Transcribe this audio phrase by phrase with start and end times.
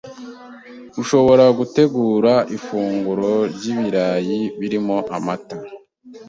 [1.01, 5.55] Ushobora gutegura ifunguro ry’ibirayi birimo amata